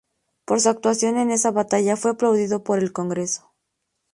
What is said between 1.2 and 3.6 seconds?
esa batalla fue aplaudido por el congreso.